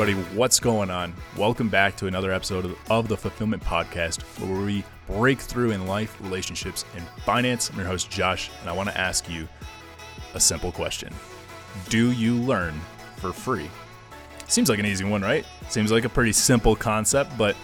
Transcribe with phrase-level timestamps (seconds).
[0.00, 0.34] everybody.
[0.34, 1.12] What's going on?
[1.36, 6.18] Welcome back to another episode of the Fulfillment Podcast, where we break through in life,
[6.22, 7.68] relationships, and finance.
[7.68, 9.46] I'm your host, Josh, and I want to ask you
[10.32, 11.12] a simple question
[11.90, 12.80] Do you learn
[13.16, 13.68] for free?
[14.48, 15.44] Seems like an easy one, right?
[15.68, 17.54] Seems like a pretty simple concept, but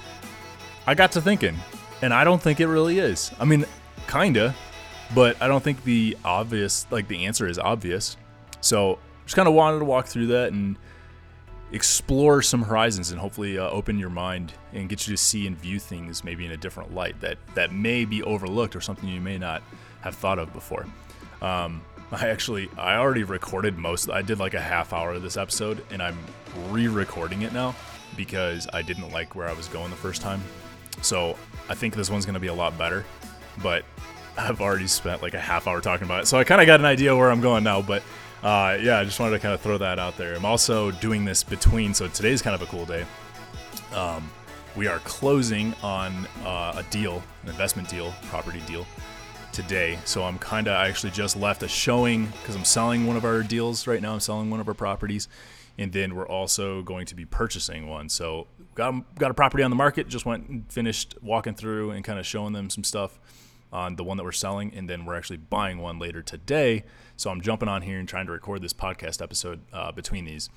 [0.87, 1.57] I got to thinking,
[2.03, 3.31] and I don't think it really is.
[3.41, 3.65] I mean,
[4.09, 4.55] kinda,
[5.15, 8.19] but I don't think the obvious, like the answer is obvious.
[8.61, 10.77] So just kind of wanted to walk through that and
[11.73, 15.57] explore some horizons and hopefully uh, open your mind and get you to see and
[15.59, 19.21] view things maybe in a different light that that may be overlooked or something you
[19.21, 19.63] may not
[20.01, 20.87] have thought of before.
[21.43, 24.09] Um, I actually I already recorded most.
[24.09, 26.19] I did like a half hour of this episode and I'm
[26.69, 27.75] re-recording it now
[28.17, 30.43] because I didn't like where I was going the first time.
[31.03, 31.37] So
[31.69, 33.05] I think this one's gonna be a lot better.
[33.63, 33.85] But
[34.39, 36.79] I've already spent like a half hour talking about it, so I kind of got
[36.79, 37.83] an idea where I'm going now.
[37.83, 38.03] But
[38.43, 40.35] uh, yeah, I just wanted to kind of throw that out there.
[40.35, 43.05] I'm also doing this between, so today's kind of a cool day.
[43.95, 44.31] Um,
[44.77, 48.87] we are closing on uh, a deal, an investment deal, property deal
[49.53, 49.99] today.
[50.05, 53.25] So I'm kind of, I actually just left a showing because I'm selling one of
[53.25, 54.13] our deals right now.
[54.13, 55.29] I'm selling one of our properties.
[55.79, 58.09] And then we're also going to be purchasing one.
[58.09, 62.05] So got, got a property on the market, just went and finished walking through and
[62.05, 63.19] kind of showing them some stuff
[63.73, 66.85] on the one that we're selling, and then we're actually buying one later today.
[67.17, 70.49] So I'm jumping on here and trying to record this podcast episode uh, between these.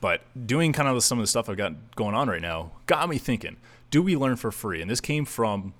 [0.00, 3.08] But doing kind of some of the stuff I've got going on right now got
[3.08, 3.56] me thinking:
[3.90, 4.80] Do we learn for free?
[4.80, 5.74] And this came from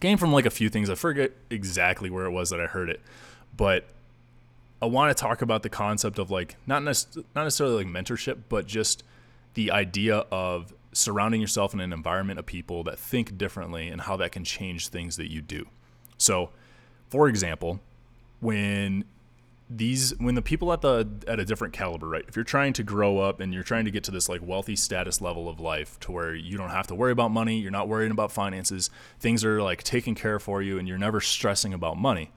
[0.00, 0.88] came from like a few things.
[0.88, 3.00] I forget exactly where it was that I heard it,
[3.56, 3.86] but
[4.82, 8.42] I want to talk about the concept of like not nec- not necessarily like mentorship,
[8.48, 9.02] but just
[9.54, 14.16] the idea of surrounding yourself in an environment of people that think differently and how
[14.16, 15.66] that can change things that you do.
[16.20, 16.50] So,
[17.08, 17.80] for example,
[18.40, 19.04] when
[19.68, 22.24] these when the people at the at a different caliber, right?
[22.28, 24.76] If you're trying to grow up and you're trying to get to this like wealthy
[24.76, 27.88] status level of life to where you don't have to worry about money, you're not
[27.88, 31.96] worrying about finances, things are like taken care for you and you're never stressing about
[31.96, 32.30] money.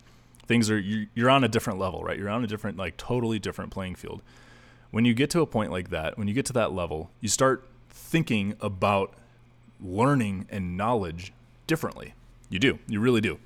[0.46, 2.18] Things are you're on a different level, right?
[2.18, 4.22] You're on a different like totally different playing field.
[4.92, 7.28] When you get to a point like that, when you get to that level, you
[7.28, 9.14] start thinking about
[9.82, 11.34] learning and knowledge
[11.66, 12.14] differently.
[12.50, 12.80] You do.
[12.88, 13.40] You really do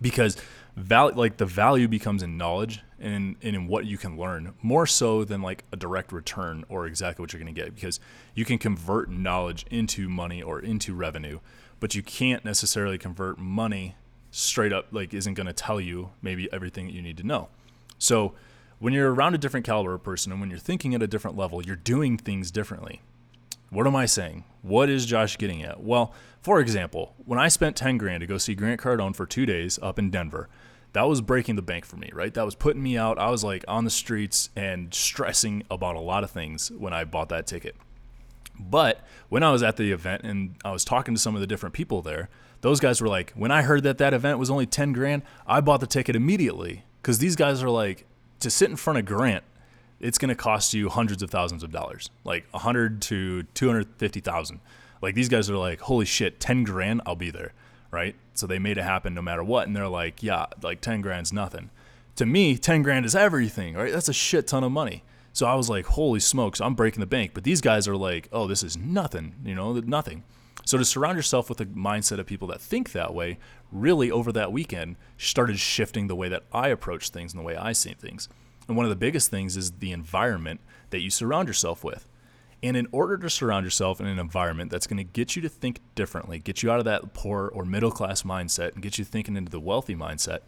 [0.00, 0.36] because
[0.76, 4.86] val- like the value becomes in knowledge and, and in what you can learn more
[4.86, 8.00] so than like a direct return or exactly what you're going to get because
[8.34, 11.38] you can convert knowledge into money or into revenue
[11.80, 13.96] but you can't necessarily convert money
[14.30, 17.48] straight up like isn't going to tell you maybe everything that you need to know.
[17.98, 18.34] So
[18.78, 21.64] when you're around a different caliber person and when you're thinking at a different level
[21.64, 23.00] you're doing things differently
[23.70, 24.44] what am I saying?
[24.62, 25.82] What is Josh getting at?
[25.82, 29.46] Well, for example, when I spent 10 grand to go see Grant Cardone for two
[29.46, 30.48] days up in Denver,
[30.92, 32.32] that was breaking the bank for me, right?
[32.32, 33.18] That was putting me out.
[33.18, 37.04] I was like on the streets and stressing about a lot of things when I
[37.04, 37.76] bought that ticket.
[38.58, 41.46] But when I was at the event and I was talking to some of the
[41.46, 42.28] different people there,
[42.62, 45.60] those guys were like, when I heard that that event was only 10 grand, I
[45.60, 46.84] bought the ticket immediately.
[47.00, 48.06] Because these guys are like,
[48.40, 49.44] to sit in front of Grant
[50.00, 53.66] it's going to cost you hundreds of thousands of dollars, like a hundred to two
[53.66, 54.60] hundred fifty thousand.
[55.00, 57.52] Like these guys are like, holy shit, ten grand, I'll be there,
[57.90, 58.14] right?
[58.34, 61.32] So they made it happen no matter what, and they're like, yeah, like ten grand's
[61.32, 61.70] nothing.
[62.16, 63.92] To me, ten grand is everything, right?
[63.92, 65.04] That's a shit ton of money.
[65.32, 67.30] So I was like, holy smokes, I'm breaking the bank.
[67.32, 70.24] But these guys are like, oh, this is nothing, you know, nothing.
[70.64, 73.38] So to surround yourself with a mindset of people that think that way,
[73.70, 77.56] really over that weekend started shifting the way that I approach things and the way
[77.56, 78.28] I see things.
[78.68, 82.06] And one of the biggest things is the environment that you surround yourself with.
[82.62, 85.48] And in order to surround yourself in an environment that's going to get you to
[85.48, 89.04] think differently, get you out of that poor or middle class mindset, and get you
[89.04, 90.40] thinking into the wealthy mindset,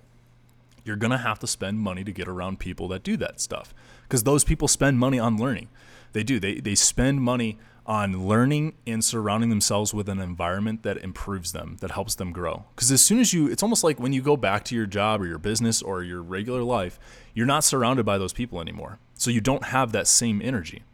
[0.84, 3.74] you're going to have to spend money to get around people that do that stuff.
[4.02, 5.68] Because those people spend money on learning.
[6.12, 6.40] They do.
[6.40, 11.76] They, they spend money on learning and surrounding themselves with an environment that improves them,
[11.80, 12.64] that helps them grow.
[12.74, 15.20] Because as soon as you, it's almost like when you go back to your job
[15.20, 17.00] or your business or your regular life,
[17.34, 18.98] you're not surrounded by those people anymore.
[19.14, 20.84] So you don't have that same energy.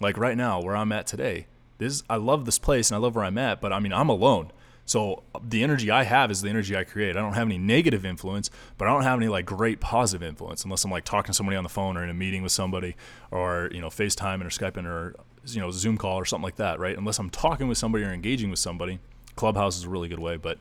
[0.00, 1.46] Like right now, where I'm at today,
[1.78, 4.08] this I love this place and I love where I'm at, but I mean I'm
[4.08, 4.50] alone.
[4.90, 7.16] So the energy I have is the energy I create.
[7.16, 10.64] I don't have any negative influence, but I don't have any like great positive influence
[10.64, 12.96] unless I'm like talking to somebody on the phone or in a meeting with somebody
[13.30, 15.14] or, you know, FaceTime or Skyping or
[15.46, 16.98] you know Zoom call or something like that, right?
[16.98, 18.98] Unless I'm talking with somebody or engaging with somebody,
[19.36, 20.36] Clubhouse is a really good way.
[20.36, 20.58] But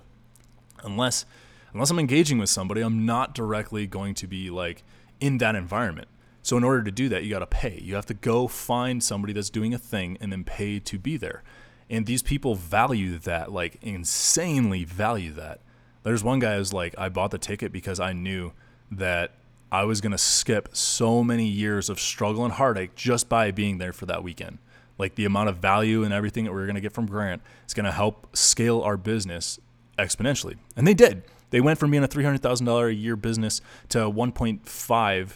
[0.84, 1.26] unless
[1.74, 4.84] unless I'm engaging with somebody, I'm not directly going to be like
[5.20, 6.08] in that environment.
[6.44, 7.80] So in order to do that, you got to pay.
[7.82, 11.18] You have to go find somebody that's doing a thing and then pay to be
[11.18, 11.42] there.
[11.90, 15.62] And these people value that, like insanely value that.
[16.04, 18.54] There's one guy who's like, I bought the ticket because I knew
[18.92, 19.32] that
[19.72, 23.78] I was going to skip so many years of struggle and heartache just by being
[23.78, 24.60] there for that weekend.
[24.98, 27.74] Like the amount of value and everything that we're going to get from Grant is
[27.74, 29.60] going to help scale our business
[29.98, 30.58] exponentially.
[30.76, 31.24] And they did.
[31.52, 35.30] They went from being a $300,000 a year business to 1.5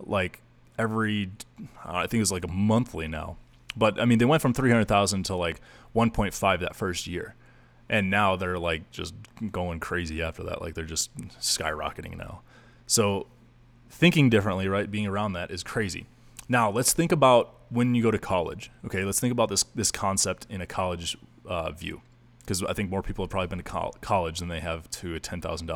[0.00, 0.42] like
[0.78, 1.30] every
[1.84, 3.36] I think it was like a monthly now.
[3.76, 5.60] But I mean, they went from 300,000 to like
[5.94, 7.34] 1.5 that first year.
[7.88, 9.14] And now they're like just
[9.50, 10.60] going crazy after that.
[10.60, 12.42] Like they're just skyrocketing now.
[12.86, 13.26] So
[13.90, 14.90] thinking differently, right?
[14.90, 16.06] Being around that is crazy.
[16.48, 18.70] Now, let's think about when you go to college.
[18.86, 22.00] Okay, let's think about this this concept in a college uh, view,
[22.40, 25.14] because I think more people have probably been to col- college than they have to
[25.14, 25.70] a ten thousand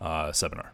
[0.00, 0.72] uh, seminar.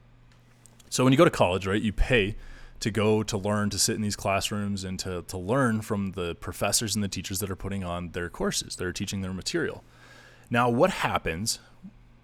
[0.90, 2.36] So when you go to college, right, you pay
[2.82, 6.34] to go to learn to sit in these classrooms and to, to learn from the
[6.34, 9.84] professors and the teachers that are putting on their courses that are teaching their material.
[10.50, 11.60] Now what happens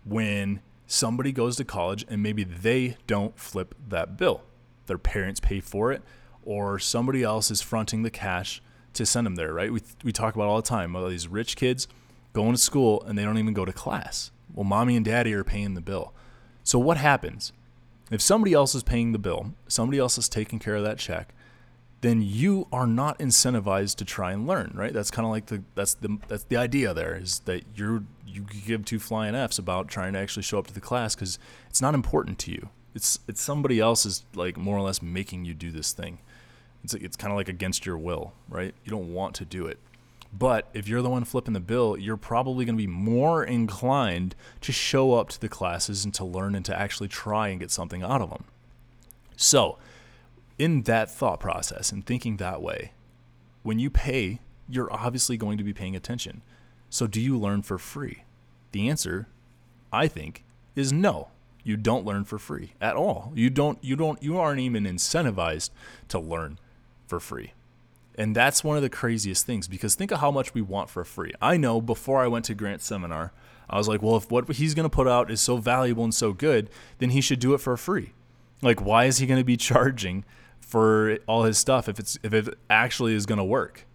[0.04, 4.42] when somebody goes to college and maybe they don't flip that bill?
[4.86, 6.02] Their parents pay for it
[6.42, 8.60] or somebody else is fronting the cash
[8.94, 9.72] to send them there right?
[9.72, 11.86] We, we talk about all the time all these rich kids
[12.32, 14.32] going to school and they don't even go to class.
[14.52, 16.12] Well mommy and daddy are paying the bill.
[16.64, 17.52] So what happens
[18.10, 21.34] if somebody else is paying the bill, somebody else is taking care of that check,
[22.00, 24.92] then you are not incentivized to try and learn, right?
[24.92, 28.42] That's kind of like the that's the that's the idea there is that you're you
[28.66, 31.38] give two flying f's about trying to actually show up to the class because
[31.68, 32.68] it's not important to you.
[32.94, 36.18] It's it's somebody else is like more or less making you do this thing.
[36.84, 38.74] It's it's kind of like against your will, right?
[38.84, 39.78] You don't want to do it.
[40.32, 44.34] But if you're the one flipping the bill, you're probably going to be more inclined
[44.60, 47.70] to show up to the classes and to learn and to actually try and get
[47.70, 48.44] something out of them.
[49.36, 49.78] So,
[50.58, 52.92] in that thought process and thinking that way,
[53.62, 56.42] when you pay, you're obviously going to be paying attention.
[56.90, 58.24] So, do you learn for free?
[58.72, 59.28] The answer,
[59.92, 60.44] I think,
[60.76, 61.28] is no.
[61.64, 63.32] You don't learn for free at all.
[63.34, 65.70] You don't you don't you aren't even incentivized
[66.08, 66.58] to learn
[67.06, 67.52] for free.
[68.18, 71.04] And that's one of the craziest things because think of how much we want for
[71.04, 71.32] free.
[71.40, 73.32] I know before I went to Grant's seminar,
[73.70, 76.12] I was like, well, if what he's going to put out is so valuable and
[76.12, 76.68] so good,
[76.98, 78.14] then he should do it for free.
[78.60, 80.24] Like, why is he going to be charging
[80.58, 83.86] for all his stuff if it's if it actually is going to work?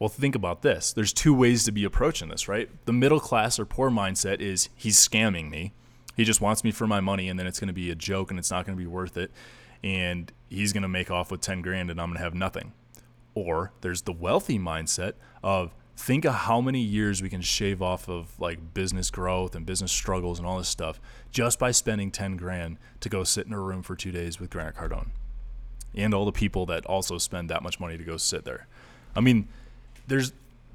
[0.00, 0.92] Well, think about this.
[0.92, 2.68] There's two ways to be approaching this, right?
[2.86, 5.72] The middle class or poor mindset is he's scamming me.
[6.16, 8.30] He just wants me for my money and then it's going to be a joke
[8.30, 9.30] and it's not going to be worth it.
[9.84, 12.72] And he's going to make off with 10 grand and I'm going to have nothing.
[13.34, 18.08] Or there's the wealthy mindset of think of how many years we can shave off
[18.08, 21.00] of like business growth and business struggles and all this stuff
[21.30, 24.50] just by spending 10 grand to go sit in a room for two days with
[24.50, 25.10] Grant Cardone
[25.94, 28.66] and all the people that also spend that much money to go sit there.
[29.14, 29.48] I mean,
[30.06, 30.32] there's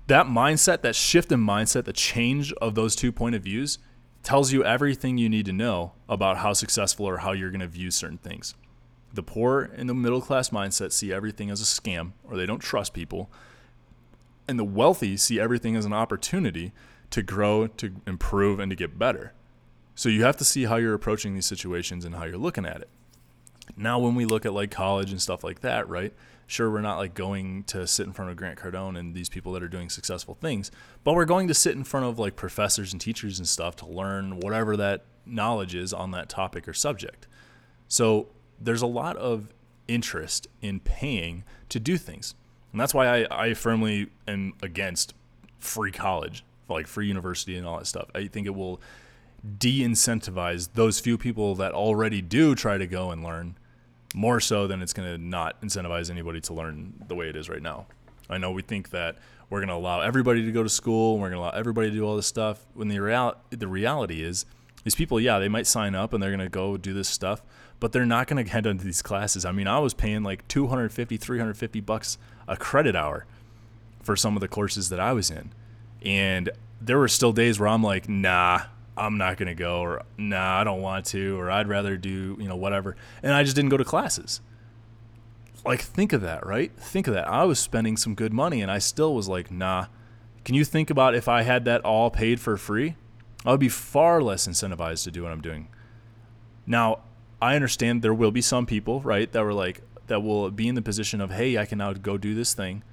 [0.07, 3.80] that mindset, that shift in mindset, the change of those two point of views
[4.24, 7.68] tells you everything you need to know about how successful or how you're going to
[7.68, 8.56] view certain things.
[9.18, 12.60] The poor and the middle class mindset see everything as a scam or they don't
[12.60, 13.31] trust people.
[14.48, 16.72] And the wealthy see everything as an opportunity
[17.10, 19.34] to grow, to improve, and to get better.
[19.96, 22.80] So you have to see how you're approaching these situations and how you're looking at
[22.81, 22.90] it.
[23.75, 26.13] Now, when we look at like college and stuff like that, right?
[26.46, 29.52] Sure, we're not like going to sit in front of Grant Cardone and these people
[29.54, 30.70] that are doing successful things,
[31.04, 33.88] but we're going to sit in front of like professors and teachers and stuff to
[33.88, 37.25] learn whatever that knowledge is on that topic or subject.
[37.88, 38.27] So
[38.60, 39.54] there's a lot of
[39.88, 42.36] interest in paying to do things.
[42.72, 45.14] And that's why I, I firmly am against
[45.60, 48.10] free college, like free university and all that stuff.
[48.14, 48.82] I think it will
[49.58, 53.58] de incentivize those few people that already do try to go and learn
[54.14, 57.50] more so than it's going to not incentivize anybody to learn the way it is
[57.50, 57.86] right now.
[58.30, 59.18] I know we think that
[59.50, 61.90] we're going to allow everybody to go to school and we're going to allow everybody
[61.90, 64.46] to do all this stuff when the real the reality is
[64.84, 67.42] these people yeah they might sign up and they're going to go do this stuff
[67.79, 69.46] but they're not going to head into these classes.
[69.46, 72.17] I mean, I was paying like 250, 350 bucks
[72.48, 73.25] a credit hour
[74.01, 75.53] for some of the courses that I was in.
[76.01, 76.50] And
[76.81, 78.62] there were still days where I'm like, nah,
[78.96, 82.38] I'm not going to go, or nah, I don't want to, or I'd rather do,
[82.39, 82.96] you know, whatever.
[83.22, 84.41] And I just didn't go to classes.
[85.65, 86.72] Like, think of that, right?
[86.77, 87.27] Think of that.
[87.27, 89.88] I was spending some good money and I still was like, nah.
[90.46, 92.96] Can you think about if I had that all paid for free?
[93.46, 95.67] I would be far less incentivized to do what I'm doing.
[96.65, 97.00] Now,
[97.41, 100.75] I understand there will be some people, right, that were like that will be in
[100.75, 102.84] the position of, hey, I can now go do this thing.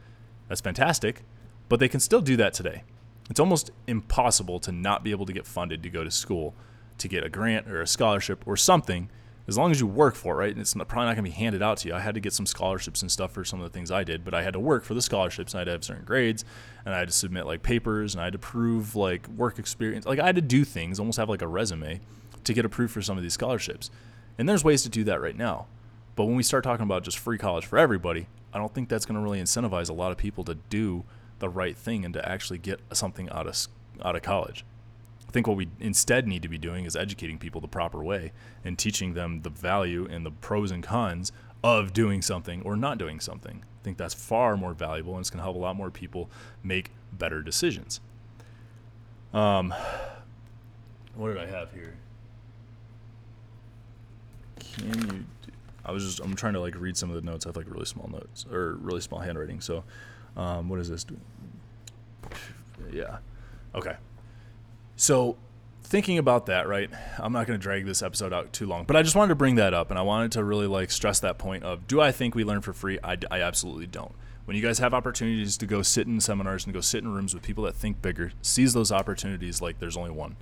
[0.48, 1.22] That's fantastic,
[1.68, 2.82] but they can still do that today.
[3.30, 6.54] It's almost impossible to not be able to get funded to go to school,
[6.98, 9.08] to get a grant or a scholarship or something,
[9.46, 10.52] as long as you work for it, right?
[10.52, 11.94] And it's probably not going to be handed out to you.
[11.94, 14.24] I had to get some scholarships and stuff for some of the things I did,
[14.24, 15.52] but I had to work for the scholarships.
[15.52, 16.44] And I had to have certain grades,
[16.84, 20.06] and I had to submit like papers, and I had to prove like work experience.
[20.06, 22.00] Like I had to do things, almost have like a resume,
[22.44, 23.90] to get approved for some of these scholarships.
[24.38, 25.66] And there's ways to do that right now.
[26.16, 29.04] But when we start talking about just free college for everybody, I don't think that's
[29.04, 31.04] going to really incentivize a lot of people to do
[31.40, 33.66] the right thing and to actually get something out of
[34.04, 34.64] out of college.
[35.28, 38.32] I think what we instead need to be doing is educating people the proper way
[38.64, 42.98] and teaching them the value and the pros and cons of doing something or not
[42.98, 43.64] doing something.
[43.64, 46.30] I think that's far more valuable and it's going to help a lot more people
[46.62, 48.00] make better decisions.
[49.32, 49.74] Um,
[51.14, 51.94] what did I have here?
[54.76, 55.06] Can you?
[55.06, 55.52] Do,
[55.84, 57.46] I was just I'm trying to like read some of the notes.
[57.46, 59.60] I have like really small notes or really small handwriting.
[59.60, 59.84] So,
[60.36, 61.04] um, what is this?
[62.90, 63.18] Yeah.
[63.74, 63.96] Okay.
[64.96, 65.36] So,
[65.82, 66.90] thinking about that, right?
[67.18, 69.34] I'm not going to drag this episode out too long, but I just wanted to
[69.34, 72.12] bring that up, and I wanted to really like stress that point of: Do I
[72.12, 72.98] think we learn for free?
[73.02, 74.14] I, I absolutely don't.
[74.44, 77.32] When you guys have opportunities to go sit in seminars and go sit in rooms
[77.32, 80.36] with people that think bigger, seize those opportunities like there's only one.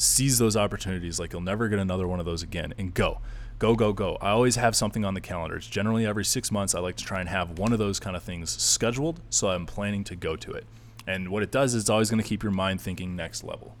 [0.00, 3.20] Seize those opportunities like you'll never get another one of those again, and go
[3.60, 4.16] go, go, go.
[4.22, 5.56] I always have something on the calendar.
[5.56, 6.74] It's generally every six months.
[6.74, 9.66] I like to try and have one of those kind of things scheduled so I'm
[9.66, 10.64] planning to go to it.
[11.06, 13.76] And what it does is it's always going to keep your mind thinking next level.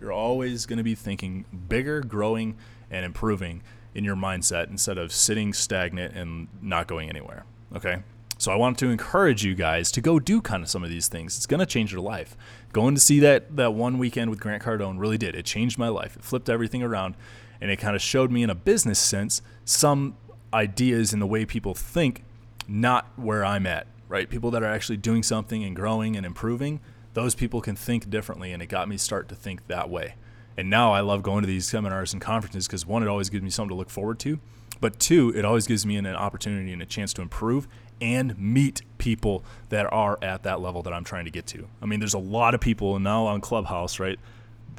[0.00, 2.56] You're always going to be thinking bigger, growing,
[2.90, 3.62] and improving
[3.94, 7.44] in your mindset instead of sitting stagnant and not going anywhere.
[7.76, 8.02] Okay?
[8.38, 11.08] So I want to encourage you guys to go do kind of some of these
[11.08, 11.36] things.
[11.36, 12.36] It's going to change your life.
[12.72, 15.34] Going to see that that one weekend with Grant Cardone really did.
[15.34, 16.16] It changed my life.
[16.16, 17.16] It flipped everything around
[17.60, 20.16] and it kind of showed me in a business sense some
[20.52, 22.24] ideas in the way people think,
[22.68, 24.28] not where I'm at, right?
[24.28, 26.80] People that are actually doing something and growing and improving,
[27.14, 30.14] those people can think differently, and it got me start to think that way.
[30.56, 33.42] And now I love going to these seminars and conferences because one, it always gives
[33.42, 34.38] me something to look forward to,
[34.80, 37.68] but two, it always gives me an, an opportunity and a chance to improve
[38.00, 41.68] and meet people that are at that level that I'm trying to get to.
[41.80, 44.18] I mean, there's a lot of people now on Clubhouse, right?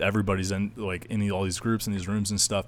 [0.01, 2.65] everybody's in like in all these groups and these rooms and stuff.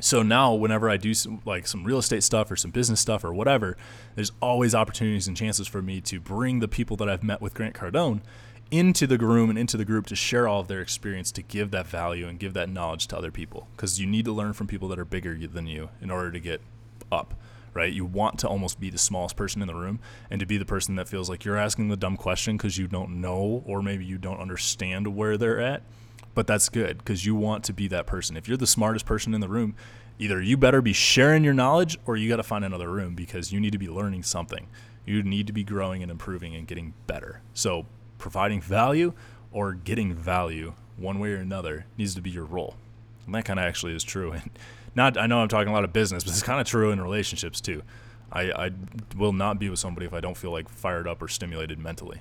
[0.00, 3.22] So now, whenever I do some, like some real estate stuff or some business stuff
[3.22, 3.76] or whatever,
[4.16, 7.54] there's always opportunities and chances for me to bring the people that I've met with
[7.54, 8.20] Grant Cardone
[8.72, 11.70] into the room and into the group to share all of their experience to give
[11.70, 14.66] that value and give that knowledge to other people because you need to learn from
[14.66, 16.60] people that are bigger than you in order to get
[17.12, 17.34] up
[17.74, 19.98] right you want to almost be the smallest person in the room
[20.30, 22.86] and to be the person that feels like you're asking the dumb question because you
[22.86, 25.82] don't know or maybe you don't understand where they're at
[26.34, 28.36] but that's good because you want to be that person.
[28.36, 29.74] If you're the smartest person in the room,
[30.18, 33.52] either you better be sharing your knowledge or you got to find another room because
[33.52, 34.68] you need to be learning something.
[35.04, 37.42] You need to be growing and improving and getting better.
[37.54, 37.86] So,
[38.18, 39.14] providing value
[39.50, 42.76] or getting value one way or another needs to be your role.
[43.26, 44.32] And that kind of actually is true.
[44.42, 44.50] And
[44.94, 47.00] not, I know I'm talking a lot of business, but it's kind of true in
[47.00, 47.82] relationships too.
[48.30, 48.70] I, I
[49.16, 52.20] will not be with somebody if I don't feel like fired up or stimulated mentally.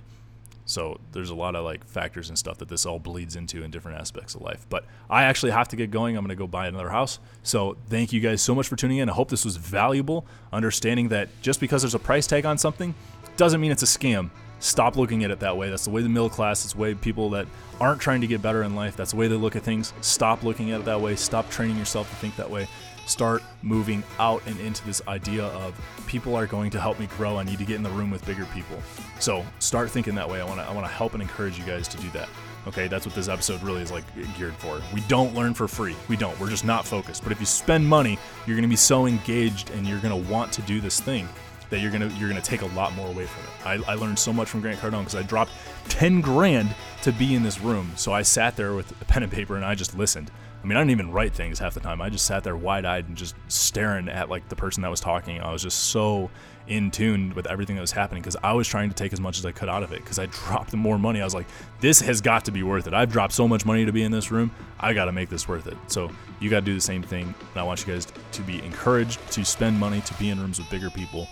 [0.65, 3.71] So there's a lot of like factors and stuff that this all bleeds into in
[3.71, 4.65] different aspects of life.
[4.69, 6.15] But I actually have to get going.
[6.15, 7.19] I'm going to go buy another house.
[7.43, 9.09] So thank you guys so much for tuning in.
[9.09, 10.25] I hope this was valuable.
[10.53, 12.95] Understanding that just because there's a price tag on something
[13.37, 14.29] doesn't mean it's a scam.
[14.61, 15.69] Stop looking at it that way.
[15.69, 17.47] That's the way the middle class, it's the way people that
[17.81, 19.93] aren't trying to get better in life, that's the way they look at things.
[19.99, 21.15] Stop looking at it that way.
[21.15, 22.67] Stop training yourself to think that way
[23.05, 27.37] start moving out and into this idea of people are going to help me grow.
[27.37, 28.77] I need to get in the room with bigger people.
[29.19, 30.41] So start thinking that way.
[30.41, 32.29] I want to I want to help and encourage you guys to do that.
[32.67, 34.03] Okay, that's what this episode really is like
[34.37, 34.81] geared for.
[34.93, 35.95] We don't learn for free.
[36.07, 36.39] We don't.
[36.39, 37.23] We're just not focused.
[37.23, 40.61] But if you spend money, you're to be so engaged and you're to want to
[40.63, 41.27] do this thing
[41.71, 43.83] that you're gonna you're gonna take a lot more away from it.
[43.87, 45.51] I, I learned so much from Grant Cardone because I dropped
[45.89, 47.91] ten grand to be in this room.
[47.95, 50.29] So I sat there with a pen and paper and I just listened.
[50.63, 52.01] I mean, I didn't even write things half the time.
[52.01, 54.99] I just sat there wide eyed and just staring at like the person that was
[54.99, 55.41] talking.
[55.41, 56.29] I was just so
[56.67, 59.39] in tune with everything that was happening because I was trying to take as much
[59.39, 61.19] as I could out of it because I dropped more money.
[61.19, 61.47] I was like,
[61.79, 62.93] this has got to be worth it.
[62.93, 64.51] I've dropped so much money to be in this room.
[64.79, 65.77] I got to make this worth it.
[65.87, 67.23] So you got to do the same thing.
[67.23, 70.59] And I want you guys to be encouraged to spend money to be in rooms
[70.59, 71.27] with bigger people.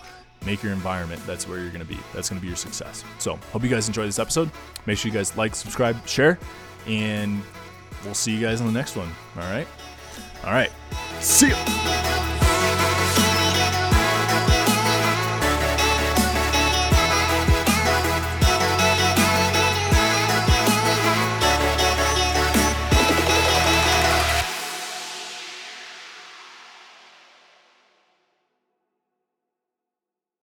[0.46, 1.20] Make your environment.
[1.26, 1.98] That's where you're going to be.
[2.14, 3.04] That's going to be your success.
[3.18, 4.50] So, hope you guys enjoy this episode.
[4.86, 6.38] Make sure you guys like, subscribe, share,
[6.86, 7.42] and
[8.04, 9.10] we'll see you guys in the next one.
[9.36, 9.66] All right.
[10.44, 10.70] All right.
[11.20, 12.09] See you.